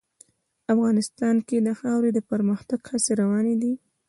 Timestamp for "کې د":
1.47-1.69